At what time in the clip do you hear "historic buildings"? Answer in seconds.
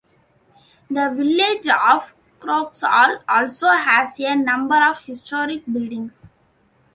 5.01-6.27